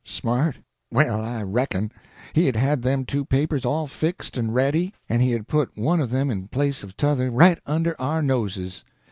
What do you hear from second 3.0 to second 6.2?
two papers all fixed and ready, and he had put one of